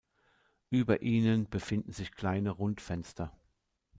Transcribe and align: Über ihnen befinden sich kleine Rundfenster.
Über 0.71 1.03
ihnen 1.03 1.47
befinden 1.47 1.91
sich 1.91 2.11
kleine 2.11 2.49
Rundfenster. 2.49 3.37